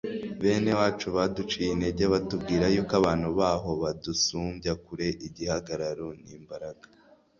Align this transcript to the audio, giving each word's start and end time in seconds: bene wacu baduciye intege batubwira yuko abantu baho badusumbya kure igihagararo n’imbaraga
bene 0.41 0.71
wacu 0.79 1.07
baduciye 1.15 1.67
intege 1.71 2.03
batubwira 2.13 2.65
yuko 2.73 2.93
abantu 3.01 3.29
baho 3.39 3.69
badusumbya 3.83 4.71
kure 4.83 5.07
igihagararo 5.27 6.07
n’imbaraga 6.23 6.87